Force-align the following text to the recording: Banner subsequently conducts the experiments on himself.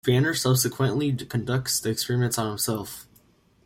Banner 0.03 0.33
subsequently 0.33 1.13
conducts 1.15 1.79
the 1.79 1.91
experiments 1.91 2.39
on 2.39 2.47
himself. 2.49 3.05